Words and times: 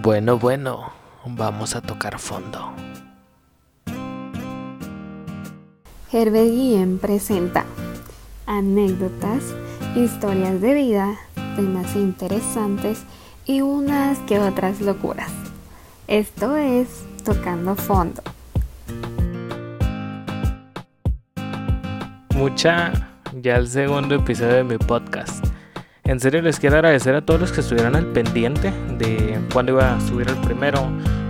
Bueno, 0.00 0.38
bueno, 0.38 0.90
vamos 1.26 1.76
a 1.76 1.82
tocar 1.82 2.18
fondo. 2.18 2.72
Herbert 6.10 6.50
Guillén 6.50 6.98
presenta 6.98 7.66
anécdotas, 8.46 9.54
historias 9.94 10.62
de 10.62 10.72
vida, 10.72 11.18
temas 11.56 11.94
interesantes 11.94 13.02
y 13.44 13.60
unas 13.60 14.18
que 14.20 14.38
otras 14.38 14.80
locuras. 14.80 15.30
Esto 16.08 16.56
es 16.56 17.04
Tocando 17.22 17.76
Fondo. 17.76 18.22
Mucha, 22.34 22.92
ya 23.42 23.56
el 23.56 23.68
segundo 23.68 24.14
episodio 24.14 24.54
de 24.54 24.64
mi 24.64 24.78
podcast. 24.78 25.51
En 26.04 26.18
serio 26.18 26.42
les 26.42 26.58
quiero 26.58 26.76
agradecer 26.76 27.14
a 27.14 27.20
todos 27.20 27.40
los 27.40 27.52
que 27.52 27.60
estuvieron 27.60 27.94
al 27.94 28.06
pendiente 28.06 28.72
de 28.98 29.40
cuándo 29.52 29.72
iba 29.72 29.94
a 29.94 30.00
subir 30.00 30.28
el 30.28 30.36
primero, 30.38 30.80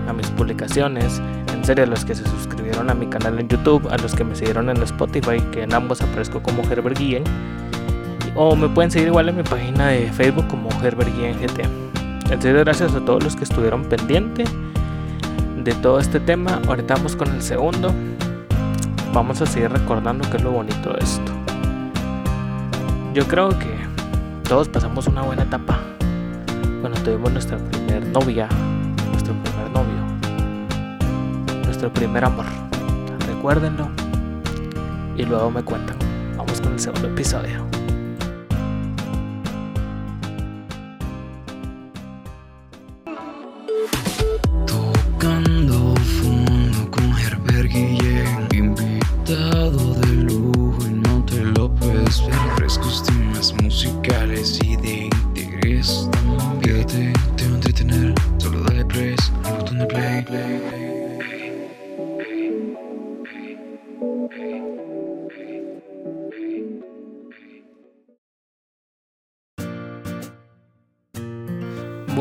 a 0.08 0.14
mis 0.14 0.26
publicaciones. 0.28 1.20
En 1.52 1.62
serio, 1.62 1.84
a 1.84 1.86
los 1.86 2.06
que 2.06 2.14
se 2.14 2.24
suscribieron 2.24 2.88
a 2.88 2.94
mi 2.94 3.06
canal 3.06 3.38
en 3.38 3.48
YouTube, 3.48 3.86
a 3.90 3.98
los 3.98 4.14
que 4.14 4.24
me 4.24 4.34
siguieron 4.34 4.70
en 4.70 4.82
Spotify, 4.82 5.42
que 5.52 5.64
en 5.64 5.74
ambos 5.74 6.00
aparezco 6.00 6.42
como 6.42 6.62
Herbert 6.62 6.98
Guillén. 6.98 7.22
O 8.34 8.56
me 8.56 8.66
pueden 8.70 8.90
seguir 8.90 9.08
igual 9.08 9.28
en 9.28 9.36
mi 9.36 9.42
página 9.42 9.88
de 9.88 10.10
Facebook 10.10 10.48
como 10.48 10.70
Herbert 10.82 11.14
Guillén 11.14 11.38
GT. 11.38 12.32
En 12.32 12.40
serio, 12.40 12.60
gracias 12.60 12.94
a 12.94 13.04
todos 13.04 13.22
los 13.22 13.36
que 13.36 13.44
estuvieron 13.44 13.84
pendiente 13.84 14.44
de 15.62 15.74
todo 15.74 16.00
este 16.00 16.18
tema. 16.18 16.62
Ahorita 16.66 16.94
vamos 16.94 17.14
con 17.14 17.28
el 17.28 17.42
segundo. 17.42 17.92
Vamos 19.12 19.42
a 19.42 19.46
seguir 19.46 19.70
recordando 19.70 20.28
qué 20.30 20.38
es 20.38 20.42
lo 20.42 20.50
bonito 20.50 20.94
de 20.94 21.04
esto. 21.04 21.32
Yo 23.12 23.26
creo 23.28 23.50
que 23.50 23.81
todos 24.48 24.68
pasamos 24.68 25.06
una 25.06 25.22
buena 25.22 25.42
etapa 25.42 25.78
cuando 26.80 27.00
tuvimos 27.02 27.32
nuestra 27.32 27.58
primer 27.58 28.06
novia, 28.06 28.48
nuestro 29.10 29.34
primer 29.42 29.70
novio, 29.70 31.62
nuestro 31.64 31.92
primer 31.92 32.24
amor. 32.24 32.46
Recuérdenlo 33.26 33.88
y 35.16 35.24
luego 35.24 35.50
me 35.50 35.62
cuentan. 35.62 35.96
Vamos 36.36 36.60
con 36.60 36.72
el 36.72 36.80
segundo 36.80 37.08
episodio. 37.08 37.81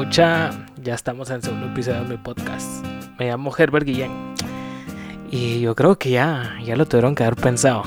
Mucha, 0.04 0.50
ya 0.82 0.96
estamos 0.96 1.30
en 1.30 1.36
el 1.36 1.44
segundo 1.44 1.68
episodio 1.68 2.02
de 2.02 2.10
mi 2.10 2.18
podcast. 2.18 2.84
Me 3.20 3.28
llamo 3.28 3.54
Herbert 3.56 3.86
Guillén. 3.86 4.34
Y 5.30 5.62
yo 5.62 5.76
creo 5.76 6.00
que 6.00 6.10
ya, 6.10 6.58
ya 6.66 6.76
lo 6.76 6.88
tuvieron 6.88 7.14
que 7.14 7.24
haber 7.24 7.36
pensado. 7.36 7.84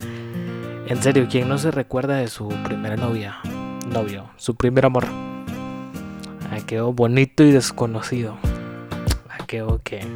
en 0.86 1.02
serio, 1.02 1.26
¿quién 1.30 1.48
no 1.48 1.56
se 1.56 1.70
recuerda 1.70 2.16
de 2.16 2.28
su 2.28 2.48
primera 2.62 2.96
novia? 2.96 3.38
Novio, 3.90 4.28
su 4.36 4.54
primer 4.54 4.84
amor. 4.84 5.06
Quedó 6.66 6.92
bonito 6.92 7.42
y 7.42 7.52
desconocido. 7.52 8.36
Quedó 9.46 9.80
que, 9.82 10.06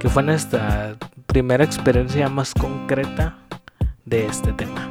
que 0.00 0.08
fue 0.10 0.22
nuestra 0.22 0.96
primera 1.28 1.64
experiencia 1.64 2.28
más 2.28 2.52
concreta 2.52 3.38
de 4.04 4.26
este 4.26 4.52
tema. 4.52 4.86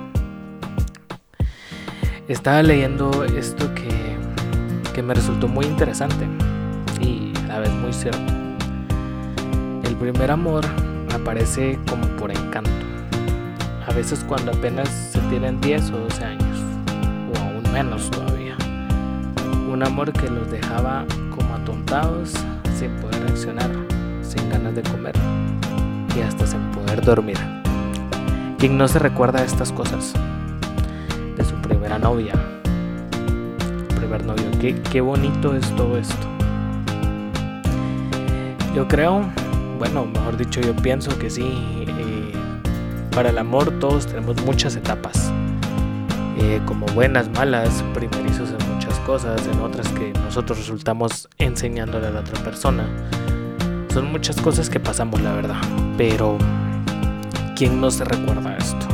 Estaba 2.28 2.63
leyendo 2.63 3.25
esto 3.25 3.72
que 3.75 4.09
me 5.01 5.13
resultó 5.13 5.47
muy 5.47 5.66
interesante 5.66 6.27
y 7.00 7.31
a 7.45 7.47
la 7.47 7.59
vez 7.59 7.72
muy 7.72 7.94
cierto. 7.94 8.33
El 9.83 9.95
primer 9.95 10.29
amor 10.29 10.66
aparece 11.13 11.79
como 11.89 12.05
por 12.17 12.31
encanto, 12.31 12.69
a 13.88 13.94
veces 13.94 14.25
cuando 14.27 14.51
apenas 14.51 14.89
se 14.89 15.19
tienen 15.29 15.61
10 15.61 15.91
o 15.91 15.97
12 16.00 16.23
años, 16.25 16.59
o 17.33 17.39
aún 17.39 17.72
menos 17.72 18.09
todavía. 18.11 18.57
Un 19.72 19.83
amor 19.83 20.11
que 20.11 20.29
los 20.29 20.51
dejaba 20.51 21.06
como 21.33 21.56
atontados, 21.56 22.33
sin 22.77 22.91
poder 22.97 23.23
reaccionar, 23.23 23.71
sin 24.21 24.50
ganas 24.50 24.75
de 24.75 24.83
comer 24.83 25.16
y 26.16 26.21
hasta 26.21 26.45
sin 26.45 26.61
poder 26.71 27.06
dormir. 27.06 27.38
¿Quién 28.57 28.77
no 28.77 28.88
se 28.88 29.00
recuerda 29.00 29.39
de 29.39 29.45
estas 29.45 29.71
cosas? 29.71 30.13
De 31.38 31.45
su 31.45 31.56
primera 31.56 31.97
novia, 31.97 32.33
novio. 34.18 34.46
Qué, 34.59 34.75
qué 34.92 35.02
bonito 35.02 35.56
es 35.56 35.70
todo 35.75 35.97
esto. 35.97 36.28
Yo 38.75 38.88
creo, 38.88 39.24
bueno, 39.78 40.06
mejor 40.06 40.38
dicho, 40.38 40.62
yo 40.62 40.75
pienso 40.75 41.18
que 41.20 41.30
sí. 41.30 41.44
Eh, 41.88 42.34
para 43.12 43.30
el 43.30 43.38
amor 43.38 43.80
todos 43.80 44.08
tenemos 44.08 44.42
muchas 44.44 44.75
etapas. 44.75 45.31
Eh, 46.38 46.62
como 46.66 46.86
buenas, 46.88 47.30
malas, 47.30 47.84
primerizos 47.94 48.50
en 48.52 48.74
muchas 48.74 48.98
cosas, 49.02 49.46
en 49.48 49.59
otras 49.59 49.88
que 49.90 50.14
nosotros 50.14 50.59
resultamos 50.59 51.28
enseñándole 51.38 52.08
a 52.08 52.12
la 52.12 52.22
otra 52.22 52.42
persona. 52.44 52.88
Son 53.94 54.12
muchas 54.12 54.40
cosas 54.40 54.69
que 54.69 54.80
pasamos, 54.80 55.22
la 55.22 55.34
verdad. 55.34 55.58
Pero, 55.98 56.38
¿quién 57.56 57.81
no 57.81 57.92
se 57.92 58.06
recuerda 58.06 58.56
esto? 58.56 58.88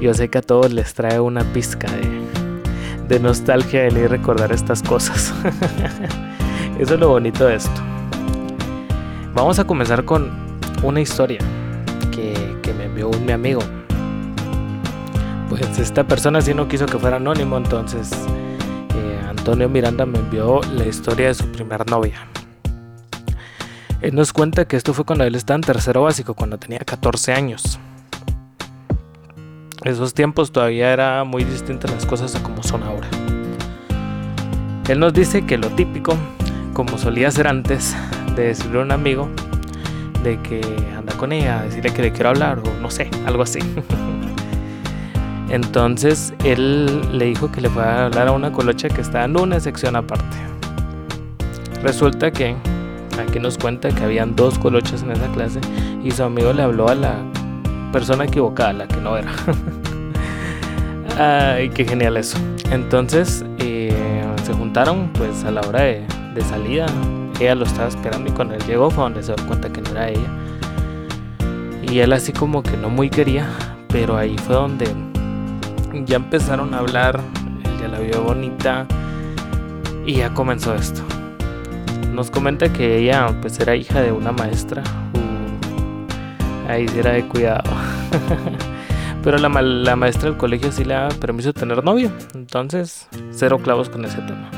Yo 0.00 0.12
sé 0.12 0.28
que 0.28 0.38
a 0.38 0.42
todos 0.42 0.72
les 0.72 0.92
trae 0.94 1.20
una 1.20 1.44
pizca 1.52 1.90
de, 1.90 2.23
de 3.08 3.20
nostalgia 3.20 3.86
el 3.86 3.96
ir 3.98 4.10
recordar 4.10 4.52
estas 4.52 4.82
cosas. 4.82 5.34
Eso 6.78 6.94
es 6.94 7.00
lo 7.00 7.08
bonito 7.08 7.46
de 7.46 7.56
esto. 7.56 7.80
Vamos 9.34 9.58
a 9.58 9.64
comenzar 9.64 10.04
con 10.04 10.30
una 10.82 11.00
historia 11.00 11.38
que, 12.10 12.34
me 12.76 12.84
envió 12.84 13.08
un 13.08 13.24
mi 13.24 13.32
amigo. 13.32 13.60
Pues 15.48 15.78
esta 15.78 16.04
persona 16.04 16.40
sí 16.40 16.54
no 16.54 16.66
quiso 16.66 16.86
que 16.86 16.98
fuera 16.98 17.16
anónimo, 17.16 17.56
entonces 17.56 18.10
eh, 18.10 19.20
Antonio 19.28 19.68
Miranda 19.68 20.06
me 20.06 20.18
envió 20.18 20.60
la 20.72 20.86
historia 20.86 21.28
de 21.28 21.34
su 21.34 21.46
primer 21.52 21.88
novia. 21.88 22.26
Él 24.00 24.14
nos 24.14 24.32
cuenta 24.32 24.64
que 24.64 24.76
esto 24.76 24.92
fue 24.92 25.04
cuando 25.04 25.24
él 25.24 25.34
estaba 25.34 25.56
en 25.56 25.62
tercero 25.62 26.02
básico, 26.02 26.34
cuando 26.34 26.58
tenía 26.58 26.80
14 26.80 27.32
años 27.32 27.78
esos 29.84 30.14
tiempos 30.14 30.50
todavía 30.50 30.92
era 30.92 31.24
muy 31.24 31.44
distintas 31.44 31.90
las 31.90 32.06
cosas 32.06 32.34
a 32.34 32.42
como 32.42 32.62
son 32.62 32.82
ahora. 32.82 33.06
Él 34.88 34.98
nos 34.98 35.12
dice 35.12 35.44
que 35.44 35.58
lo 35.58 35.68
típico, 35.68 36.16
como 36.72 36.96
solía 36.96 37.30
ser 37.30 37.46
antes, 37.46 37.94
de 38.34 38.46
decirle 38.46 38.78
a 38.78 38.82
un 38.82 38.92
amigo 38.92 39.28
de 40.22 40.40
que 40.40 40.62
anda 40.96 41.14
con 41.18 41.32
ella, 41.32 41.62
decirle 41.62 41.92
que 41.92 42.00
le 42.00 42.12
quiero 42.12 42.30
hablar 42.30 42.60
o 42.60 42.80
no 42.80 42.90
sé, 42.90 43.10
algo 43.26 43.42
así. 43.42 43.58
Entonces 45.50 46.32
él 46.44 47.02
le 47.16 47.26
dijo 47.26 47.52
que 47.52 47.60
le 47.60 47.68
fue 47.68 47.82
a 47.82 48.06
hablar 48.06 48.28
a 48.28 48.32
una 48.32 48.52
colocha 48.52 48.88
que 48.88 49.02
está 49.02 49.24
en 49.24 49.38
una 49.38 49.60
sección 49.60 49.96
aparte. 49.96 50.36
Resulta 51.82 52.30
que 52.30 52.56
aquí 53.22 53.38
nos 53.38 53.58
cuenta 53.58 53.90
que 53.90 54.02
habían 54.02 54.34
dos 54.34 54.58
colochas 54.58 55.02
en 55.02 55.12
esa 55.12 55.28
clase 55.32 55.60
y 56.02 56.10
su 56.10 56.22
amigo 56.22 56.54
le 56.54 56.62
habló 56.62 56.88
a 56.88 56.94
la 56.94 57.33
persona 57.94 58.24
equivocada, 58.24 58.72
la 58.72 58.88
que 58.88 58.96
no 58.96 59.16
era. 59.16 59.30
Ay, 61.54 61.68
qué 61.68 61.84
genial 61.84 62.16
eso. 62.16 62.36
Entonces 62.72 63.44
eh, 63.60 64.24
se 64.42 64.52
juntaron 64.52 65.12
pues 65.12 65.44
a 65.44 65.52
la 65.52 65.60
hora 65.60 65.82
de, 65.82 66.04
salida. 66.50 66.86
Ella 67.38 67.54
lo 67.54 67.64
estaba 67.64 67.86
esperando 67.86 68.28
y 68.28 68.32
cuando 68.32 68.54
él 68.54 68.62
llegó 68.66 68.90
fue 68.90 69.04
donde 69.04 69.22
se 69.22 69.32
dio 69.32 69.46
cuenta 69.46 69.72
que 69.72 69.80
no 69.80 69.90
era 69.90 70.08
ella. 70.08 70.28
Y 71.88 72.00
él 72.00 72.12
así 72.12 72.32
como 72.32 72.64
que 72.64 72.76
no 72.76 72.90
muy 72.90 73.10
quería, 73.10 73.48
pero 73.88 74.16
ahí 74.16 74.36
fue 74.38 74.56
donde 74.56 74.88
ya 76.04 76.16
empezaron 76.16 76.74
a 76.74 76.78
hablar, 76.78 77.20
él 77.64 77.80
ya 77.80 77.86
la 77.86 78.00
vio 78.00 78.24
bonita 78.24 78.88
y 80.04 80.14
ya 80.14 80.34
comenzó 80.34 80.74
esto. 80.74 81.00
Nos 82.12 82.28
comenta 82.28 82.72
que 82.72 82.98
ella 82.98 83.28
pues 83.40 83.60
era 83.60 83.76
hija 83.76 84.02
de 84.02 84.10
una 84.10 84.32
maestra 84.32 84.82
ahí 86.68 86.88
sí 86.88 86.98
era 86.98 87.12
de 87.12 87.26
cuidado. 87.26 87.70
Pero 89.22 89.38
la, 89.38 89.48
maestra 89.48 90.28
del 90.28 90.36
colegio 90.36 90.70
sí 90.70 90.84
le 90.84 90.94
da 90.94 91.08
permiso 91.08 91.52
de 91.52 91.58
tener 91.58 91.82
novio. 91.82 92.12
Entonces, 92.34 93.08
cero 93.30 93.58
clavos 93.58 93.88
con 93.88 94.04
ese 94.04 94.18
tema. 94.18 94.50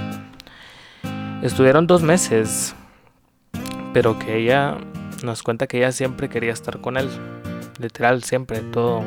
Estuvieron 1.41 1.87
dos 1.87 2.03
meses. 2.03 2.75
Pero 3.93 4.19
que 4.19 4.37
ella 4.37 4.77
nos 5.23 5.43
cuenta 5.43 5.67
que 5.67 5.79
ella 5.79 5.93
siempre 5.93 6.29
quería 6.29 6.53
estar 6.53 6.81
con 6.81 6.97
él. 6.97 7.09
Literal, 7.79 8.25
siempre, 8.25 8.59
todo 8.61 9.05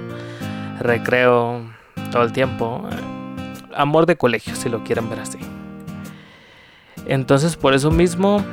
recreo, 0.79 1.69
todo 2.11 2.23
el 2.23 2.31
tiempo. 2.31 2.87
Amor 3.75 4.05
de 4.05 4.15
colegio, 4.15 4.55
si 4.55 4.69
lo 4.69 4.83
quieren 4.85 5.09
ver 5.09 5.19
así. 5.19 5.39
Entonces 7.05 7.55
por 7.55 7.73
eso 7.73 7.91
mismo 7.91 8.45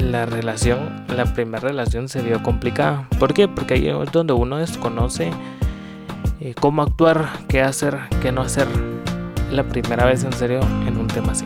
la 0.00 0.26
relación, 0.26 1.04
la 1.08 1.24
primera 1.24 1.60
relación 1.60 2.08
se 2.08 2.22
vio 2.22 2.42
complicada. 2.42 3.06
¿Por 3.18 3.34
qué? 3.34 3.48
Porque 3.48 3.74
ahí 3.74 3.88
es 3.88 4.12
donde 4.12 4.32
uno 4.32 4.56
desconoce 4.56 5.30
eh, 6.40 6.54
cómo 6.58 6.82
actuar, 6.82 7.28
qué 7.48 7.62
hacer, 7.62 7.98
qué 8.22 8.32
no 8.32 8.42
hacer. 8.42 8.66
La 9.50 9.64
primera 9.64 10.04
vez 10.06 10.24
en 10.24 10.32
serio 10.32 10.60
en 10.86 10.96
un 10.96 11.06
tema 11.06 11.32
así. 11.32 11.44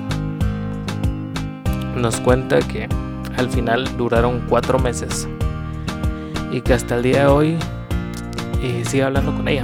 Nos 1.96 2.20
cuenta 2.20 2.58
que 2.60 2.88
al 3.36 3.50
final 3.50 3.96
duraron 3.96 4.44
cuatro 4.48 4.78
meses 4.78 5.28
y 6.52 6.60
que 6.60 6.74
hasta 6.74 6.96
el 6.96 7.02
día 7.02 7.20
de 7.20 7.26
hoy 7.26 7.56
eh, 8.62 8.82
sigue 8.86 9.04
hablando 9.04 9.34
con 9.34 9.48
ella. 9.48 9.62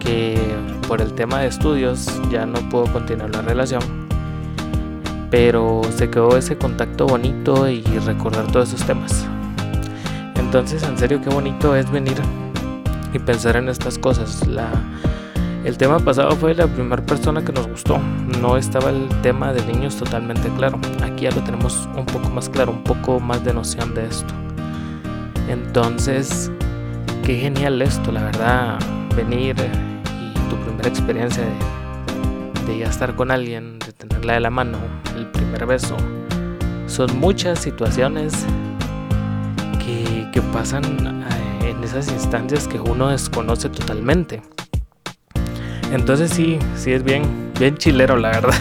Que 0.00 0.38
por 0.86 1.00
el 1.00 1.14
tema 1.14 1.40
de 1.40 1.48
estudios 1.48 2.20
ya 2.30 2.44
no 2.44 2.60
puedo 2.68 2.86
continuar 2.92 3.30
la 3.30 3.42
relación. 3.42 4.03
Pero 5.36 5.80
se 5.96 6.10
quedó 6.10 6.36
ese 6.36 6.56
contacto 6.56 7.08
bonito 7.08 7.68
y 7.68 7.82
recordar 7.82 8.46
todos 8.52 8.68
esos 8.68 8.86
temas. 8.86 9.26
Entonces, 10.36 10.84
en 10.84 10.96
serio, 10.96 11.20
qué 11.20 11.28
bonito 11.28 11.74
es 11.74 11.90
venir 11.90 12.14
y 13.12 13.18
pensar 13.18 13.56
en 13.56 13.68
estas 13.68 13.98
cosas. 13.98 14.46
La, 14.46 14.70
el 15.64 15.76
tema 15.76 15.98
pasado 15.98 16.36
fue 16.36 16.54
la 16.54 16.68
primera 16.68 17.04
persona 17.04 17.44
que 17.44 17.50
nos 17.50 17.66
gustó. 17.66 17.98
No 18.40 18.56
estaba 18.56 18.90
el 18.90 19.08
tema 19.22 19.52
de 19.52 19.66
niños 19.66 19.96
totalmente 19.96 20.48
claro. 20.50 20.78
Aquí 21.02 21.24
ya 21.24 21.32
lo 21.32 21.42
tenemos 21.42 21.88
un 21.96 22.06
poco 22.06 22.30
más 22.30 22.48
claro, 22.48 22.70
un 22.70 22.84
poco 22.84 23.18
más 23.18 23.44
de 23.44 23.54
noción 23.54 23.92
de 23.92 24.06
esto. 24.06 24.32
Entonces, 25.48 26.48
qué 27.24 27.34
genial 27.38 27.82
esto, 27.82 28.12
la 28.12 28.22
verdad, 28.22 28.78
venir 29.16 29.56
y 29.58 30.48
tu 30.48 30.56
primera 30.58 30.88
experiencia 30.88 31.42
de, 32.68 32.78
ya 32.78 32.86
estar 32.86 33.16
con 33.16 33.32
alguien, 33.32 33.80
de 33.80 33.92
tenerla 33.92 34.34
de 34.34 34.40
la 34.40 34.50
mano, 34.50 34.78
primer 35.44 35.66
beso. 35.66 35.96
Son 36.86 37.18
muchas 37.18 37.58
situaciones 37.58 38.32
que, 39.84 40.28
que 40.32 40.42
pasan 40.42 40.84
eh, 41.62 41.70
en 41.70 41.82
esas 41.82 42.08
instancias 42.08 42.68
que 42.68 42.80
uno 42.80 43.08
desconoce 43.08 43.68
totalmente. 43.68 44.42
Entonces 45.92 46.30
sí, 46.30 46.58
sí 46.76 46.92
es 46.92 47.02
bien, 47.02 47.52
bien 47.58 47.76
chilero 47.76 48.16
la 48.16 48.30
verdad. 48.30 48.54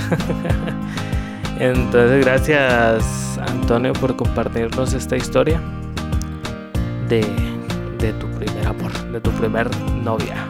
Entonces 1.59 2.25
gracias 2.25 3.39
Antonio 3.47 3.94
por 3.94 4.15
compartirnos 4.15 4.94
esta 4.94 5.15
historia 5.15 5.62
de 7.07 7.25
de 8.03 8.12
tu 8.12 8.27
primer 8.31 8.68
amor, 8.68 8.91
de 9.13 9.21
tu 9.21 9.31
primer 9.31 9.69
novia. 10.03 10.45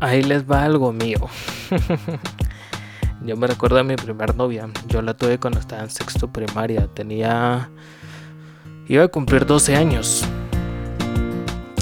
Ahí 0.00 0.22
les 0.22 0.48
va 0.48 0.64
algo 0.64 0.92
mío. 0.92 1.18
Yo 3.24 3.36
me 3.36 3.46
recuerdo 3.46 3.76
de 3.76 3.84
mi 3.84 3.96
primer 3.96 4.36
novia. 4.36 4.68
Yo 4.88 5.02
la 5.02 5.14
tuve 5.14 5.38
cuando 5.38 5.58
estaba 5.58 5.82
en 5.82 5.90
sexto 5.90 6.28
primaria. 6.28 6.86
Tenía. 6.94 7.70
iba 8.88 9.04
a 9.04 9.08
cumplir 9.08 9.46
12 9.46 9.76
años. 9.76 10.24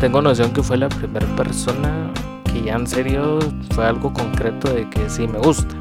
Tengo 0.00 0.22
noción 0.22 0.52
que 0.52 0.62
fue 0.62 0.76
la 0.76 0.88
primera 0.88 1.26
persona 1.36 2.12
que 2.52 2.62
ya 2.62 2.74
en 2.74 2.86
serio 2.86 3.38
fue 3.70 3.86
algo 3.86 4.12
concreto 4.12 4.72
de 4.72 4.88
que 4.90 5.08
sí 5.10 5.26
me 5.26 5.38
gusta 5.38 5.74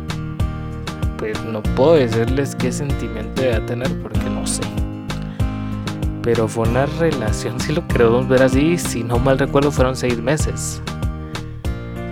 pues 1.24 1.42
no 1.46 1.64
puedo 1.64 1.94
decirles 1.94 2.54
qué 2.54 2.70
sentimiento 2.70 3.44
a 3.44 3.66
tener 3.66 3.90
porque 4.02 4.30
no 4.30 4.46
sé. 4.46 4.62
Pero 6.22 6.50
fue 6.50 6.68
una 6.68 6.86
relación, 6.86 7.58
si 7.62 7.72
lo 7.72 7.88
queremos 7.88 8.28
ver 8.28 8.44
así, 8.44 8.78
si 8.78 9.06
no 9.06 9.20
mal 9.20 9.40
recuerdo 9.40 9.72
fueron 9.72 9.96
seis 9.96 10.18
meses. 10.22 10.82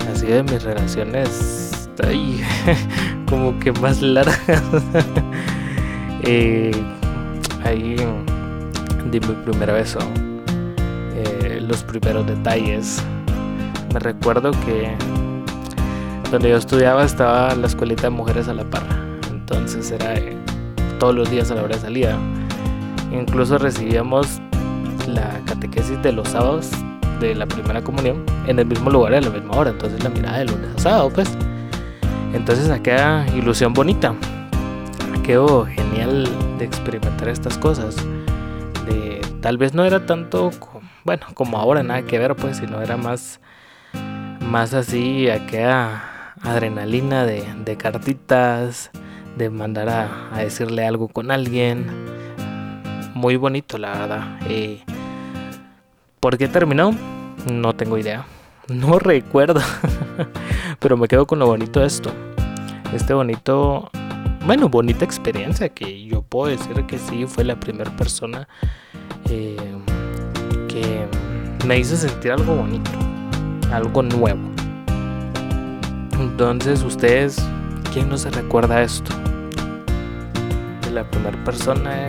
Así 0.09 0.25
de 0.27 0.43
mis 0.43 0.63
relaciones, 0.63 1.89
ay, 2.03 2.41
como 3.29 3.59
que 3.59 3.71
más 3.73 4.01
largas. 4.01 4.39
eh, 6.23 6.71
ahí 7.63 7.95
di 9.11 9.19
mi 9.19 9.35
primer 9.45 9.73
beso, 9.73 9.99
eh, 11.15 11.59
los 11.61 11.83
primeros 11.83 12.25
detalles. 12.25 13.03
Me 13.93 13.99
recuerdo 13.99 14.51
que 14.65 14.95
donde 16.31 16.49
yo 16.49 16.57
estudiaba 16.57 17.03
estaba 17.03 17.53
la 17.55 17.67
escuelita 17.67 18.03
de 18.03 18.09
mujeres 18.11 18.47
a 18.47 18.53
la 18.53 18.63
parra 18.63 19.01
entonces 19.51 19.91
era 19.91 20.15
eh, 20.15 20.37
todos 20.97 21.13
los 21.13 21.29
días 21.29 21.51
a 21.51 21.55
la 21.55 21.63
hora 21.63 21.75
de 21.75 21.81
salida. 21.81 22.17
Incluso 23.11 23.57
recibíamos 23.57 24.41
la 25.07 25.41
catequesis 25.45 26.01
de 26.01 26.13
los 26.13 26.29
sábados 26.29 26.71
de 27.21 27.35
la 27.35 27.45
primera 27.45 27.81
comunión 27.81 28.25
en 28.47 28.59
el 28.59 28.65
mismo 28.65 28.89
lugar 28.89 29.13
a 29.13 29.21
la 29.21 29.29
misma 29.29 29.55
hora, 29.55 29.69
entonces 29.69 30.03
la 30.03 30.09
mirada 30.09 30.39
de 30.39 30.45
lunes 30.45 30.85
a 30.85 31.07
pues. 31.09 31.29
Entonces 32.33 32.69
aquella 32.69 33.25
ilusión 33.35 33.73
bonita, 33.73 34.15
quedó 35.23 35.65
genial 35.65 36.27
de 36.57 36.65
experimentar 36.65 37.29
estas 37.29 37.57
cosas. 37.57 37.95
De, 38.85 39.21
tal 39.41 39.57
vez 39.57 39.73
no 39.73 39.85
era 39.85 40.05
tanto, 40.05 40.51
bueno, 41.03 41.27
como 41.33 41.57
ahora 41.57 41.83
nada 41.83 42.01
que 42.03 42.17
ver, 42.17 42.35
pues, 42.35 42.57
sino 42.57 42.81
era 42.81 42.97
más, 42.97 43.39
más 44.41 44.73
así 44.73 45.29
aquella 45.29 46.33
adrenalina 46.41 47.25
de, 47.25 47.45
de 47.63 47.77
cartitas, 47.77 48.91
de 49.37 49.49
mandar 49.49 49.89
a, 49.89 50.37
decirle 50.37 50.85
algo 50.85 51.07
con 51.07 51.31
alguien. 51.31 51.85
Muy 53.13 53.35
bonito, 53.35 53.77
la 53.77 53.91
verdad. 53.91 54.39
Eh, 54.47 54.81
¿Por 56.21 56.37
qué 56.37 56.47
terminó? 56.47 56.95
No 57.51 57.73
tengo 57.73 57.97
idea. 57.97 58.25
No 58.69 58.97
recuerdo. 58.99 59.59
Pero 60.79 60.95
me 60.95 61.09
quedo 61.09 61.27
con 61.27 61.39
lo 61.39 61.47
bonito 61.47 61.81
de 61.81 61.87
esto. 61.87 62.09
Este 62.93 63.13
bonito, 63.13 63.89
bueno, 64.45 64.69
bonita 64.69 65.03
experiencia 65.03 65.67
que 65.67 66.05
yo 66.05 66.21
puedo 66.21 66.49
decir 66.55 66.85
que 66.85 66.97
sí 66.97 67.25
fue 67.25 67.43
la 67.43 67.59
primera 67.59 67.93
persona 67.97 68.47
eh, 69.29 69.57
que 70.69 71.05
me 71.67 71.77
hizo 71.77 71.97
sentir 71.97 72.31
algo 72.31 72.55
bonito, 72.55 72.91
algo 73.73 74.01
nuevo. 74.01 74.41
Entonces 76.19 76.83
ustedes 76.83 77.43
¿Quién 77.93 78.07
no 78.07 78.17
se 78.17 78.29
recuerda 78.29 78.81
esto? 78.81 79.13
De 80.81 80.91
la 80.91 81.03
primera 81.11 81.37
persona 81.43 82.05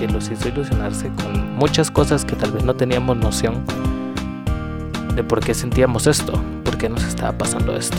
que 0.00 0.08
los 0.08 0.30
hizo 0.30 0.48
ilusionarse 0.48 1.10
con 1.22 1.56
muchas 1.56 1.90
cosas 1.90 2.24
que 2.24 2.34
tal 2.34 2.52
vez 2.52 2.64
no 2.64 2.74
teníamos 2.74 3.18
noción 3.18 3.62
de 5.14 5.22
por 5.22 5.40
qué 5.40 5.52
sentíamos 5.52 6.06
esto, 6.06 6.32
por 6.64 6.78
qué 6.78 6.88
nos 6.88 7.04
estaba 7.04 7.36
pasando 7.36 7.76
esto. 7.76 7.98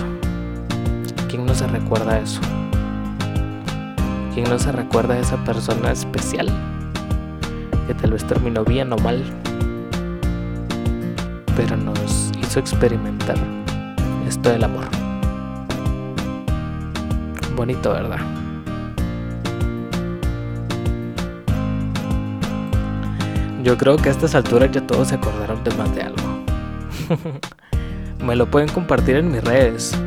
¿Quién 1.30 1.46
no 1.46 1.54
se 1.54 1.68
recuerda 1.68 2.18
eso? 2.18 2.42
¿Quién 4.34 4.50
no 4.50 4.58
se 4.58 4.72
recuerda 4.72 5.14
a 5.14 5.20
esa 5.20 5.38
persona 5.46 5.92
especial 5.92 6.50
que 7.86 7.94
tal 7.94 8.14
vez 8.14 8.26
terminó 8.26 8.66
bien 8.66 8.92
o 8.94 8.98
mal, 8.98 9.24
pero 11.56 11.78
nos 11.78 12.32
hizo 12.42 12.60
experimentar 12.60 13.38
esto 14.28 14.50
del 14.50 14.64
amor? 14.64 14.88
bonito, 17.56 17.92
¿verdad? 17.92 18.41
Yo 23.64 23.78
creo 23.78 23.98
que 23.98 24.10
a 24.10 24.12
estas 24.12 24.36
alturas 24.36 24.72
ya 24.72 24.86
todos 24.86 25.10
se 25.10 25.16
acordaron 25.16 25.64
de 25.64 25.72
más 25.76 25.94
de 25.96 26.02
algo. 26.04 26.44
Me 28.26 28.36
lo 28.36 28.50
pueden 28.50 28.70
compartir 28.70 29.18
en 29.18 29.32
mis 29.32 29.44
redes. 29.44 29.98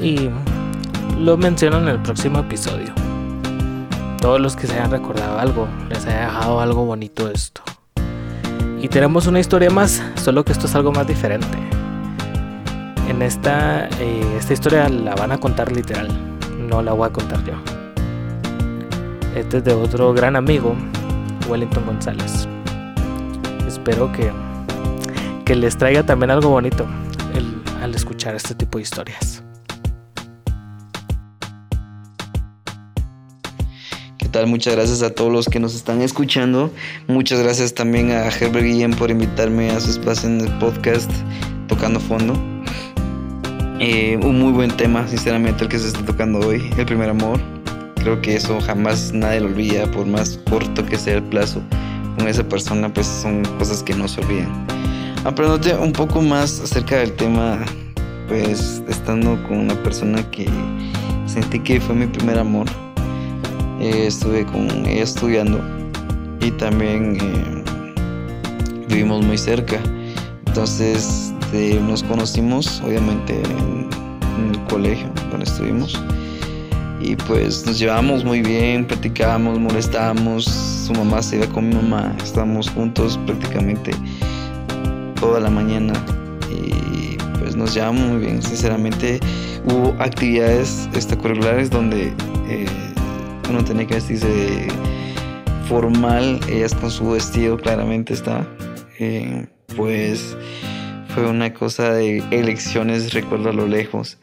Y 0.00 0.30
lo 1.18 1.36
menciono 1.36 1.78
en 1.78 1.88
el 1.88 1.98
próximo 2.00 2.40
episodio. 2.40 2.92
Todos 4.20 4.40
los 4.40 4.56
que 4.56 4.66
se 4.66 4.74
hayan 4.74 4.90
recordado 4.90 5.38
algo, 5.38 5.68
les 5.88 6.04
haya 6.06 6.26
dejado 6.26 6.60
algo 6.60 6.84
bonito 6.84 7.30
esto. 7.30 7.62
Y 8.80 8.88
tenemos 8.88 9.26
una 9.26 9.40
historia 9.40 9.70
más, 9.70 10.02
solo 10.16 10.44
que 10.44 10.52
esto 10.52 10.66
es 10.66 10.74
algo 10.74 10.92
más 10.92 11.06
diferente. 11.06 11.58
En 13.08 13.22
esta, 13.22 13.88
eh, 13.98 14.36
esta 14.38 14.52
historia 14.52 14.88
la 14.88 15.14
van 15.14 15.32
a 15.32 15.38
contar 15.38 15.72
literal 15.72 16.08
no 16.70 16.82
la 16.82 16.92
voy 16.92 17.08
a 17.08 17.12
contar 17.12 17.44
yo. 17.44 17.54
Este 19.34 19.58
es 19.58 19.64
de 19.64 19.74
otro 19.74 20.14
gran 20.14 20.36
amigo, 20.36 20.74
Wellington 21.48 21.84
González. 21.84 22.48
Espero 23.80 24.12
que, 24.12 24.30
que 25.46 25.56
les 25.56 25.74
traiga 25.78 26.04
también 26.04 26.30
algo 26.30 26.50
bonito 26.50 26.86
al 27.80 27.94
escuchar 27.94 28.34
este 28.34 28.54
tipo 28.54 28.76
de 28.76 28.82
historias. 28.82 29.42
¿Qué 34.18 34.28
tal? 34.28 34.48
Muchas 34.48 34.74
gracias 34.74 35.00
a 35.00 35.14
todos 35.14 35.32
los 35.32 35.46
que 35.46 35.60
nos 35.60 35.74
están 35.74 36.02
escuchando. 36.02 36.70
Muchas 37.08 37.40
gracias 37.40 37.72
también 37.72 38.10
a 38.10 38.26
Herbert 38.26 38.66
Guillén 38.66 38.90
por 38.90 39.10
invitarme 39.10 39.70
a 39.70 39.80
su 39.80 39.92
espacio 39.92 40.28
en 40.28 40.42
el 40.42 40.58
podcast 40.58 41.10
Tocando 41.66 42.00
Fondo. 42.00 42.34
Eh, 43.78 44.20
un 44.22 44.40
muy 44.40 44.52
buen 44.52 44.76
tema, 44.76 45.08
sinceramente, 45.08 45.64
el 45.64 45.70
que 45.70 45.78
se 45.78 45.88
está 45.88 46.04
tocando 46.04 46.38
hoy, 46.40 46.70
el 46.76 46.84
primer 46.84 47.08
amor. 47.08 47.40
Creo 47.94 48.20
que 48.20 48.36
eso 48.36 48.60
jamás 48.60 49.14
nadie 49.14 49.40
lo 49.40 49.46
olvida, 49.46 49.90
por 49.90 50.04
más 50.04 50.38
corto 50.50 50.84
que 50.84 50.98
sea 50.98 51.14
el 51.14 51.22
plazo 51.22 51.62
con 52.20 52.28
esa 52.28 52.44
persona, 52.44 52.92
pues 52.92 53.06
son 53.06 53.42
cosas 53.58 53.82
que 53.82 53.94
no 53.94 54.06
se 54.06 54.20
olvidan. 54.20 54.66
aprendiendo 55.24 55.82
un 55.82 55.92
poco 55.92 56.20
más 56.20 56.60
acerca 56.60 56.98
del 56.98 57.12
tema, 57.12 57.58
pues 58.28 58.82
estando 58.88 59.42
con 59.44 59.58
una 59.58 59.74
persona 59.82 60.22
que 60.30 60.46
sentí 61.26 61.58
que 61.60 61.80
fue 61.80 61.94
mi 61.94 62.06
primer 62.06 62.38
amor. 62.38 62.66
Eh, 63.80 64.06
estuve 64.06 64.44
con 64.44 64.68
ella 64.86 65.02
estudiando 65.02 65.60
y 66.40 66.50
también 66.50 67.16
eh, 67.22 67.64
vivimos 68.88 69.24
muy 69.24 69.38
cerca. 69.38 69.78
Entonces 70.46 71.32
nos 71.88 72.02
conocimos 72.02 72.82
obviamente 72.86 73.34
en, 73.34 73.88
en, 74.38 74.50
el 74.50 74.60
colegio 74.68 75.08
donde 75.30 75.44
estuvimos 75.44 75.98
y 77.00 77.16
pues 77.16 77.64
nos 77.66 77.78
llevábamos 77.78 78.24
muy 78.24 78.42
bien, 78.42 78.86
platicábamos, 78.86 79.58
molestábamos, 79.58 80.44
su 80.44 80.92
mamá 80.92 81.22
se 81.22 81.36
iba 81.36 81.46
con 81.46 81.68
mi 81.68 81.74
mamá, 81.74 82.14
estábamos 82.22 82.68
juntos 82.68 83.18
prácticamente 83.26 83.92
toda 85.18 85.40
la 85.40 85.50
mañana 85.50 85.94
y 86.50 87.16
pues 87.38 87.56
nos 87.56 87.74
llevamos 87.74 88.02
muy 88.02 88.18
bien, 88.18 88.42
sinceramente 88.42 89.18
hubo 89.64 89.96
actividades 89.98 90.88
extracurriculares 90.94 91.70
donde 91.70 92.12
eh, 92.48 92.66
uno 93.48 93.64
tenía 93.64 93.86
que 93.86 93.94
vestirse 93.94 94.68
formal, 95.68 96.38
ellas 96.48 96.74
con 96.74 96.90
su 96.90 97.10
vestido 97.10 97.56
claramente 97.56 98.12
está, 98.12 98.46
eh, 98.98 99.46
pues 99.76 100.36
fue 101.14 101.26
una 101.26 101.52
cosa 101.54 101.92
de 101.92 102.22
elecciones, 102.30 103.12
recuerdo 103.14 103.50
a 103.50 103.52
lo 103.52 103.66
lejos. 103.66 104.18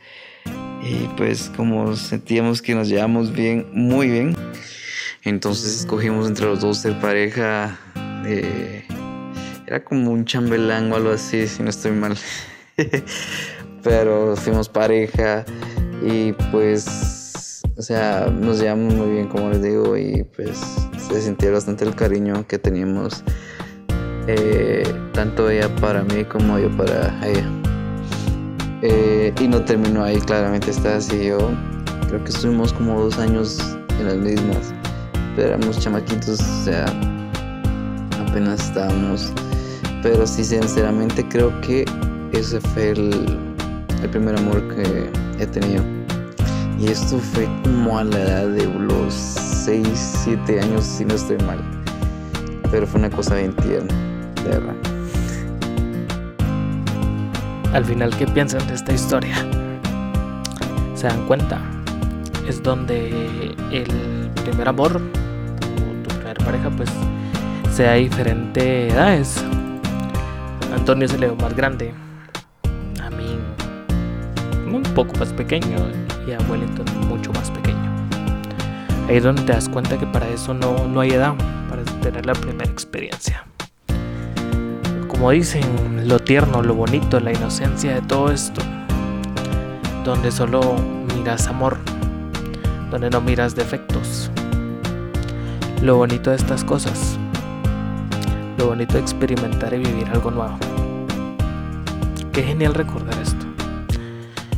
Y 0.89 1.09
pues 1.17 1.51
como 1.55 1.95
sentíamos 1.97 2.61
que 2.61 2.73
nos 2.73 2.87
llevamos 2.87 3.33
bien, 3.33 3.65
muy 3.73 4.09
bien, 4.09 4.35
entonces 5.23 5.81
escogimos 5.81 6.27
entre 6.27 6.45
los 6.45 6.61
dos 6.61 6.77
ser 6.77 6.97
pareja. 7.01 7.77
era 9.65 9.83
como 9.83 10.11
un 10.11 10.23
chambelán 10.23 10.91
o 10.93 10.95
algo 10.95 11.09
así, 11.09 11.45
si 11.47 11.61
no 11.61 11.69
estoy 11.69 11.91
mal. 11.91 12.15
Pero 13.83 14.35
fuimos 14.37 14.69
pareja 14.69 15.45
y 16.05 16.31
pues, 16.51 17.61
o 17.75 17.81
sea, 17.81 18.27
nos 18.27 18.61
llevamos 18.61 18.93
muy 18.93 19.11
bien, 19.11 19.27
como 19.27 19.49
les 19.49 19.61
digo, 19.61 19.97
y 19.97 20.23
pues 20.35 20.57
se 21.09 21.21
sentía 21.21 21.51
bastante 21.51 21.83
el 21.83 21.95
cariño 21.95 22.47
que 22.47 22.59
teníamos, 22.59 23.23
eh, 24.27 24.83
tanto 25.13 25.49
ella 25.49 25.73
para 25.75 26.03
mí 26.03 26.23
como 26.23 26.57
yo 26.59 26.69
para 26.77 27.19
ella. 27.27 27.66
Eh, 28.81 29.33
y 29.39 29.47
no 29.47 29.63
terminó 29.63 30.03
ahí, 30.03 30.19
claramente 30.19 30.71
está 30.71 30.97
así. 30.97 31.25
Yo 31.25 31.37
creo 32.07 32.23
que 32.23 32.29
estuvimos 32.29 32.73
como 32.73 33.01
dos 33.01 33.17
años 33.17 33.77
en 33.99 34.05
las 34.05 34.17
mismas, 34.17 34.73
pero 35.35 35.49
éramos 35.49 35.79
chamaquitos, 35.79 36.39
o 36.39 36.63
sea, 36.65 36.85
apenas 38.27 38.67
estábamos. 38.67 39.33
Pero 40.03 40.27
sí, 40.27 40.43
sinceramente 40.43 41.27
creo 41.27 41.59
que 41.61 41.85
ese 42.31 42.61
fue 42.61 42.91
el, 42.91 43.39
el 44.03 44.09
primer 44.09 44.37
amor 44.37 44.61
que 44.75 45.09
he 45.39 45.47
tenido. 45.47 45.83
Y 46.79 46.87
esto 46.89 47.17
fue 47.17 47.47
como 47.63 47.97
a 47.97 48.03
la 48.03 48.19
edad 48.19 48.47
de 48.49 48.65
los 48.65 49.13
6, 49.13 49.87
7 50.23 50.61
años, 50.61 50.83
si 50.83 51.03
no 51.05 51.15
estoy 51.15 51.37
mal. 51.39 51.59
Pero 52.69 52.85
fue 52.85 52.99
una 52.99 53.09
cosa 53.09 53.35
bien 53.35 53.55
tierna, 53.55 53.93
de 54.43 54.49
verdad. 54.49 54.86
Al 57.73 57.85
final, 57.85 58.15
¿qué 58.17 58.25
piensan 58.25 58.65
de 58.67 58.73
esta 58.73 58.93
historia? 58.93 59.35
¿Se 60.95 61.07
dan 61.07 61.25
cuenta? 61.27 61.61
Es 62.47 62.63
donde 62.63 63.55
el 63.71 64.31
primer 64.43 64.67
amor, 64.69 64.95
o 64.95 66.07
tu 66.07 66.15
primera 66.15 66.43
pareja, 66.43 66.69
pues 66.71 66.89
sea 67.71 67.93
diferente 67.93 68.87
edades. 68.87 69.43
Antonio 70.73 71.07
se 71.07 71.17
le 71.17 71.27
ve 71.27 71.35
más 71.35 71.55
grande, 71.55 71.93
a 73.03 73.09
mí 73.09 73.37
un 74.73 74.83
poco 74.95 75.13
más 75.19 75.33
pequeño 75.33 75.77
y 76.27 76.31
a 76.31 76.39
Wellington 76.49 76.85
mucho 77.07 77.31
más 77.33 77.51
pequeño. 77.51 77.91
Ahí 79.07 79.17
es 79.17 79.23
donde 79.23 79.43
te 79.43 79.53
das 79.53 79.69
cuenta 79.69 79.97
que 79.97 80.07
para 80.07 80.27
eso 80.29 80.53
no, 80.53 80.87
no 80.87 81.01
hay 81.01 81.11
edad, 81.11 81.35
para 81.69 81.83
tener 82.01 82.25
la 82.25 82.33
primera 82.33 82.69
experiencia 82.69 83.45
como 85.17 85.31
dicen, 85.31 86.07
lo 86.07 86.19
tierno, 86.19 86.61
lo 86.61 86.75
bonito, 86.75 87.19
la 87.19 87.33
inocencia 87.33 87.95
de 87.95 88.01
todo 88.03 88.31
esto, 88.31 88.61
donde 90.05 90.31
solo 90.31 90.75
miras 91.15 91.47
amor, 91.47 91.79
donde 92.91 93.09
no 93.09 93.19
miras 93.19 93.55
defectos. 93.55 94.29
Lo 95.81 95.95
bonito 95.97 96.29
de 96.29 96.35
estas 96.35 96.63
cosas, 96.63 97.17
lo 98.59 98.67
bonito 98.67 98.93
de 98.93 98.99
experimentar 98.99 99.73
y 99.73 99.79
vivir 99.79 100.07
algo 100.09 100.29
nuevo. 100.29 100.55
Qué 102.31 102.43
genial 102.43 102.75
recordar 102.75 103.19
esto. 103.19 103.47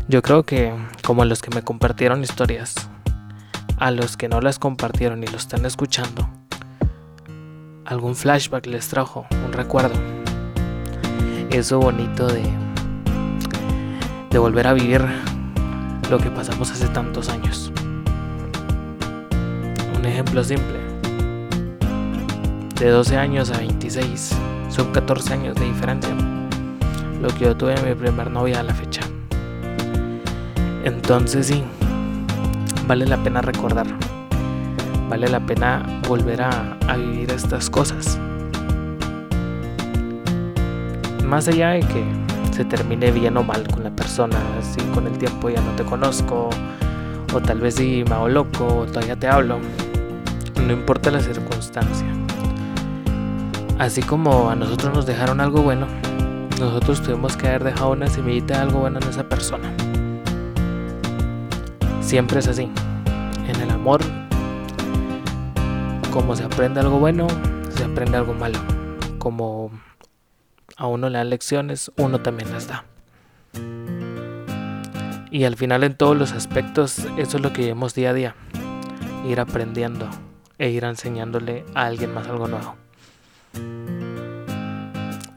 Yo 0.09 0.21
creo 0.21 0.43
que, 0.43 0.73
como 1.05 1.23
los 1.23 1.41
que 1.41 1.55
me 1.55 1.63
compartieron 1.63 2.21
historias, 2.21 2.75
a 3.77 3.91
los 3.91 4.17
que 4.17 4.27
no 4.27 4.41
las 4.41 4.59
compartieron 4.59 5.23
y 5.23 5.27
lo 5.27 5.37
están 5.37 5.65
escuchando, 5.65 6.29
algún 7.85 8.17
flashback 8.17 8.65
les 8.65 8.89
trajo, 8.89 9.25
un 9.45 9.53
recuerdo 9.53 10.18
eso 11.51 11.79
bonito 11.79 12.27
de, 12.27 12.43
de 14.29 14.37
volver 14.37 14.67
a 14.67 14.73
vivir 14.73 15.03
lo 16.09 16.17
que 16.17 16.29
pasamos 16.29 16.71
hace 16.71 16.87
tantos 16.89 17.29
años. 17.29 17.71
Un 19.97 20.05
ejemplo 20.05 20.43
simple. 20.43 20.79
De 22.79 22.89
12 22.89 23.17
años 23.17 23.51
a 23.51 23.57
26 23.57 24.35
son 24.69 24.91
14 24.91 25.33
años 25.33 25.55
de 25.55 25.65
diferencia. 25.65 26.13
Lo 27.21 27.29
que 27.29 27.45
yo 27.45 27.57
tuve 27.57 27.75
mi 27.81 27.95
primer 27.95 28.29
novia 28.29 28.59
a 28.61 28.63
la 28.63 28.73
fecha. 28.73 29.01
Entonces 30.83 31.47
sí, 31.47 31.63
vale 32.87 33.05
la 33.05 33.17
pena 33.17 33.41
recordar. 33.41 33.87
Vale 35.09 35.27
la 35.27 35.39
pena 35.39 36.01
volver 36.07 36.43
a, 36.43 36.77
a 36.87 36.95
vivir 36.95 37.31
estas 37.31 37.69
cosas 37.69 38.19
más 41.29 41.47
allá 41.47 41.69
de 41.69 41.81
que 41.81 42.03
se 42.51 42.65
termine 42.65 43.11
bien 43.11 43.37
o 43.37 43.43
mal 43.43 43.67
con 43.67 43.83
la 43.83 43.91
persona, 43.91 44.37
si 44.61 44.81
con 44.93 45.05
el 45.05 45.17
tiempo 45.19 45.49
ya 45.49 45.61
no 45.61 45.71
te 45.73 45.83
conozco, 45.83 46.49
o 47.33 47.39
tal 47.39 47.61
vez 47.61 47.75
si 47.75 48.03
me 48.09 48.15
hago 48.15 48.27
loco, 48.27 48.65
o 48.65 48.85
todavía 48.85 49.15
te 49.15 49.27
hablo, 49.27 49.59
no 50.65 50.73
importa 50.73 51.11
la 51.11 51.19
circunstancia. 51.19 52.07
Así 53.77 54.01
como 54.01 54.49
a 54.49 54.55
nosotros 54.55 54.93
nos 54.93 55.05
dejaron 55.05 55.39
algo 55.39 55.61
bueno, 55.61 55.85
nosotros 56.59 57.01
tuvimos 57.03 57.37
que 57.37 57.47
haber 57.47 57.63
dejado 57.63 57.91
una 57.91 58.07
semillita 58.07 58.55
de 58.55 58.61
algo 58.61 58.79
bueno 58.79 58.99
en 58.99 59.07
esa 59.07 59.23
persona. 59.23 59.71
Siempre 62.01 62.39
es 62.39 62.47
así. 62.47 62.69
En 63.47 63.61
el 63.61 63.69
amor, 63.69 64.01
como 66.11 66.35
se 66.35 66.43
aprende 66.43 66.79
algo 66.79 66.97
bueno, 66.97 67.27
se 67.69 67.83
aprende 67.83 68.17
algo 68.17 68.33
malo. 68.33 68.59
Como 69.19 69.71
a 70.79 70.87
uno 70.87 71.09
le 71.09 71.17
dan 71.17 71.29
lecciones, 71.29 71.91
uno 71.97 72.21
también 72.21 72.51
las 72.51 72.67
da. 72.67 72.85
Y 75.29 75.43
al 75.43 75.57
final 75.57 75.83
en 75.83 75.95
todos 75.95 76.17
los 76.17 76.31
aspectos 76.31 77.05
eso 77.17 77.37
es 77.37 77.43
lo 77.43 77.53
que 77.53 77.67
vemos 77.67 77.93
día 77.93 78.11
a 78.11 78.13
día. 78.13 78.35
Ir 79.27 79.41
aprendiendo 79.41 80.09
e 80.57 80.69
ir 80.69 80.85
enseñándole 80.85 81.65
a 81.75 81.85
alguien 81.85 82.13
más 82.13 82.27
algo 82.27 82.47
nuevo. 82.47 82.77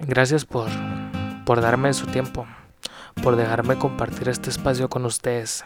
Gracias 0.00 0.44
por, 0.44 0.68
por 1.44 1.60
darme 1.60 1.92
su 1.92 2.06
tiempo, 2.06 2.46
por 3.22 3.34
dejarme 3.34 3.78
compartir 3.78 4.28
este 4.28 4.48
espacio 4.48 4.88
con 4.88 5.04
ustedes, 5.04 5.64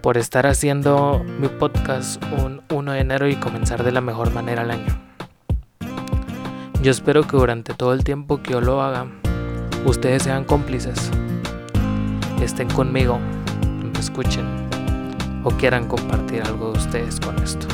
por 0.00 0.16
estar 0.16 0.46
haciendo 0.46 1.24
mi 1.40 1.48
podcast 1.48 2.22
un 2.38 2.62
1 2.70 2.92
de 2.92 3.00
enero 3.00 3.28
y 3.28 3.34
comenzar 3.34 3.82
de 3.82 3.90
la 3.90 4.00
mejor 4.00 4.32
manera 4.32 4.62
el 4.62 4.70
año. 4.70 5.05
Yo 6.82 6.90
espero 6.90 7.26
que 7.26 7.36
durante 7.36 7.74
todo 7.74 7.92
el 7.92 8.04
tiempo 8.04 8.42
que 8.42 8.52
yo 8.52 8.60
lo 8.60 8.80
haga, 8.80 9.06
ustedes 9.84 10.22
sean 10.22 10.44
cómplices, 10.44 11.10
estén 12.40 12.68
conmigo, 12.68 13.18
me 13.82 13.98
escuchen 13.98 14.44
o 15.42 15.50
quieran 15.50 15.88
compartir 15.88 16.42
algo 16.42 16.72
de 16.72 16.78
ustedes 16.78 17.18
con 17.18 17.36
esto. 17.42 17.66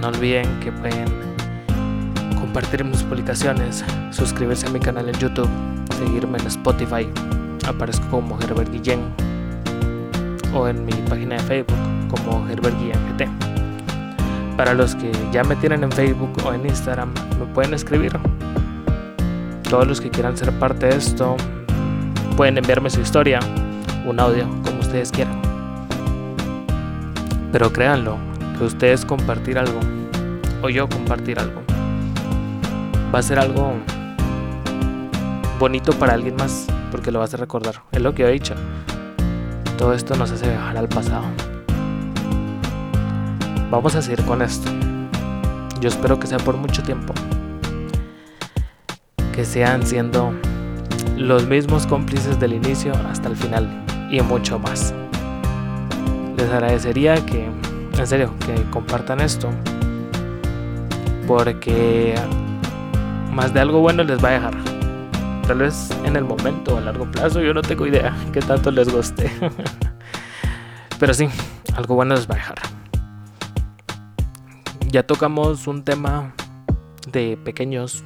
No 0.00 0.08
olviden 0.08 0.48
que 0.60 0.72
pueden 0.72 1.06
compartir 2.38 2.84
mis 2.84 3.02
publicaciones, 3.02 3.84
suscribirse 4.10 4.66
a 4.66 4.70
mi 4.70 4.80
canal 4.80 5.08
en 5.08 5.14
YouTube, 5.16 5.50
seguirme 5.98 6.38
en 6.38 6.46
Spotify, 6.46 7.06
aparezco 7.66 8.06
como 8.08 8.40
Herbert 8.40 8.72
Guillén 8.72 9.00
o 10.54 10.66
en 10.66 10.84
mi 10.84 10.92
página 11.08 11.36
de 11.36 11.42
Facebook 11.42 11.78
como 12.08 12.48
Herbert 12.48 12.78
Guillén 12.78 12.98
GT. 13.18 13.49
Para 14.56 14.74
los 14.74 14.94
que 14.94 15.10
ya 15.32 15.42
me 15.44 15.56
tienen 15.56 15.84
en 15.84 15.92
Facebook 15.92 16.32
o 16.44 16.52
en 16.52 16.66
Instagram, 16.66 17.12
me 17.38 17.46
pueden 17.46 17.74
escribir. 17.74 18.12
Todos 19.68 19.86
los 19.86 20.00
que 20.00 20.10
quieran 20.10 20.36
ser 20.36 20.52
parte 20.58 20.86
de 20.86 20.96
esto, 20.96 21.36
pueden 22.36 22.58
enviarme 22.58 22.90
su 22.90 23.00
historia, 23.00 23.40
un 24.06 24.18
audio, 24.20 24.46
como 24.64 24.80
ustedes 24.80 25.12
quieran. 25.12 25.40
Pero 27.52 27.72
créanlo, 27.72 28.16
que 28.58 28.64
ustedes 28.64 29.04
compartir 29.04 29.58
algo, 29.58 29.80
o 30.62 30.68
yo 30.68 30.88
compartir 30.88 31.38
algo, 31.38 31.62
va 33.14 33.18
a 33.18 33.22
ser 33.22 33.38
algo 33.38 33.72
bonito 35.58 35.92
para 35.92 36.14
alguien 36.14 36.36
más, 36.36 36.66
porque 36.90 37.10
lo 37.10 37.18
vas 37.18 37.34
a 37.34 37.36
recordar. 37.36 37.82
Es 37.92 38.00
lo 38.00 38.14
que 38.14 38.24
he 38.24 38.30
dicho. 38.30 38.54
Todo 39.76 39.94
esto 39.94 40.16
nos 40.16 40.30
hace 40.30 40.48
viajar 40.48 40.76
al 40.76 40.88
pasado. 40.88 41.24
Vamos 43.70 43.94
a 43.94 44.02
seguir 44.02 44.24
con 44.24 44.42
esto. 44.42 44.68
Yo 45.80 45.88
espero 45.88 46.18
que 46.18 46.26
sea 46.26 46.38
por 46.38 46.56
mucho 46.56 46.82
tiempo. 46.82 47.14
Que 49.32 49.44
sean 49.44 49.86
siendo 49.86 50.32
los 51.16 51.46
mismos 51.46 51.86
cómplices 51.86 52.40
del 52.40 52.54
inicio 52.54 52.92
hasta 53.08 53.28
el 53.28 53.36
final 53.36 53.84
y 54.10 54.20
mucho 54.22 54.58
más. 54.58 54.92
Les 56.36 56.50
agradecería 56.50 57.24
que, 57.24 57.48
en 57.96 58.06
serio, 58.08 58.34
que 58.44 58.60
compartan 58.70 59.20
esto. 59.20 59.48
Porque 61.28 62.16
más 63.32 63.54
de 63.54 63.60
algo 63.60 63.78
bueno 63.78 64.02
les 64.02 64.22
va 64.22 64.30
a 64.30 64.32
dejar. 64.32 64.54
Tal 65.46 65.58
vez 65.58 65.90
en 66.04 66.16
el 66.16 66.24
momento 66.24 66.74
o 66.74 66.78
a 66.78 66.80
largo 66.80 67.04
plazo, 67.04 67.40
yo 67.40 67.54
no 67.54 67.62
tengo 67.62 67.86
idea 67.86 68.16
que 68.32 68.40
tanto 68.40 68.72
les 68.72 68.92
guste. 68.92 69.30
Pero 70.98 71.14
sí, 71.14 71.28
algo 71.76 71.94
bueno 71.94 72.16
les 72.16 72.28
va 72.28 72.34
a 72.34 72.38
dejar. 72.38 72.69
Ya 74.90 75.04
tocamos 75.04 75.68
un 75.68 75.84
tema 75.84 76.34
de 77.12 77.36
pequeños, 77.44 78.02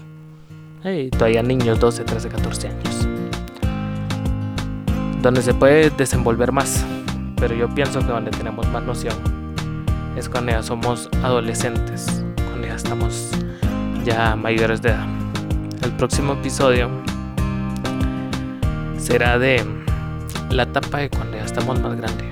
todavía 1.13 1.43
niños, 1.43 1.81
12, 1.81 2.05
13, 2.05 2.29
14 2.29 2.69
años. 2.69 3.09
Donde 5.23 5.41
se 5.41 5.55
puede 5.55 5.89
desenvolver 5.89 6.53
más. 6.53 6.85
Pero 7.37 7.55
yo 7.55 7.75
pienso 7.75 8.01
que 8.01 8.07
donde 8.07 8.31
tenemos 8.33 8.69
más 8.69 8.83
noción 8.83 9.15
es 10.15 10.29
cuando 10.29 10.53
ya 10.53 10.63
somos 10.63 11.09
adolescentes, 11.23 12.23
cuando 12.49 12.67
ya 12.67 12.75
estamos 12.75 13.31
ya 14.05 14.37
mayores 14.37 14.83
de 14.83 14.91
edad. 14.91 15.07
El 15.83 15.93
próximo 15.93 16.35
episodio 16.35 16.91
será 18.99 19.39
de 19.39 19.65
la 20.51 20.65
etapa 20.65 20.99
de 20.99 21.09
cuando 21.09 21.39
ya 21.39 21.45
estamos 21.45 21.81
más 21.81 21.97
grandes. 21.97 22.29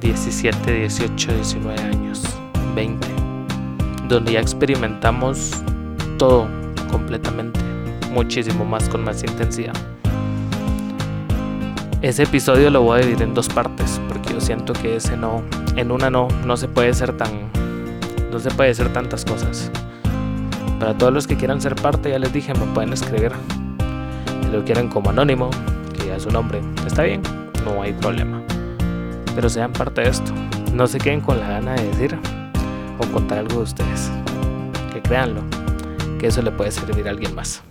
17, 0.00 0.72
18, 0.72 1.34
19 1.34 1.82
años, 1.82 2.22
20. 2.76 3.15
Donde 4.08 4.32
ya 4.32 4.40
experimentamos 4.40 5.50
todo 6.16 6.46
completamente, 6.92 7.58
muchísimo 8.12 8.64
más 8.64 8.88
con 8.88 9.02
más 9.02 9.24
intensidad. 9.24 9.74
Ese 12.02 12.22
episodio 12.22 12.70
lo 12.70 12.82
voy 12.82 13.00
a 13.00 13.02
dividir 13.02 13.22
en 13.22 13.34
dos 13.34 13.48
partes, 13.48 14.00
porque 14.08 14.32
yo 14.32 14.40
siento 14.40 14.74
que 14.74 14.96
ese 14.96 15.16
no, 15.16 15.42
en 15.74 15.90
una 15.90 16.08
no, 16.08 16.28
no 16.44 16.56
se 16.56 16.68
puede 16.68 16.94
ser 16.94 17.16
tan, 17.16 17.50
no 18.30 18.38
se 18.38 18.50
puede 18.52 18.70
hacer 18.70 18.92
tantas 18.92 19.24
cosas. 19.24 19.72
Para 20.78 20.96
todos 20.96 21.12
los 21.12 21.26
que 21.26 21.36
quieran 21.36 21.60
ser 21.60 21.74
parte, 21.74 22.10
ya 22.10 22.20
les 22.20 22.32
dije, 22.32 22.54
me 22.54 22.72
pueden 22.74 22.92
escribir. 22.92 23.32
Si 24.42 24.50
lo 24.52 24.64
quieren 24.64 24.88
como 24.88 25.10
anónimo, 25.10 25.50
que 25.98 26.06
ya 26.06 26.20
su 26.20 26.30
nombre, 26.30 26.60
está 26.86 27.02
bien, 27.02 27.22
no 27.64 27.82
hay 27.82 27.92
problema. 27.92 28.40
Pero 29.34 29.48
sean 29.48 29.72
parte 29.72 30.02
de 30.02 30.10
esto. 30.10 30.32
No 30.72 30.86
se 30.86 30.98
queden 30.98 31.20
con 31.20 31.40
la 31.40 31.48
gana 31.48 31.74
de 31.74 31.88
decir 31.88 32.35
o 32.98 33.06
contar 33.12 33.38
algo 33.38 33.56
de 33.56 33.62
ustedes. 33.62 34.10
Que 34.92 35.00
créanlo, 35.02 35.42
que 36.18 36.28
eso 36.28 36.42
le 36.42 36.50
puede 36.50 36.70
servir 36.70 37.06
a 37.06 37.10
alguien 37.10 37.34
más. 37.34 37.62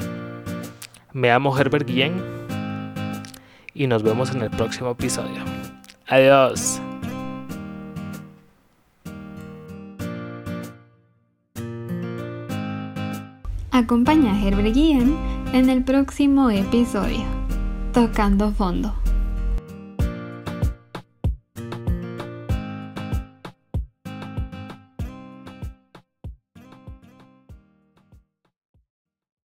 Me 1.13 1.29
llamo 1.29 1.58
Herbert 1.58 1.88
Guillén 1.88 2.22
y 3.74 3.88
nos 3.88 4.03
vemos 4.03 4.32
en 4.32 4.41
el 4.41 4.50
próximo 4.50 4.91
episodio. 4.91 5.44
Adiós. 6.08 6.82
Acompaña 13.72 14.34
a 14.34 14.41
Herbert 14.41 14.74
Guillén 14.74 15.17
en 15.51 15.70
el 15.70 15.83
próximo 15.83 16.50
episodio, 16.50 17.25
Tocando 17.94 18.51
Fondo. 18.51 19.04